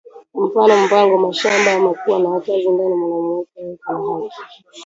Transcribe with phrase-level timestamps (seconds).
[0.33, 4.63] Mfano mpango, mashamba ama kuwa na kazi ndani mwanamuke eko na haki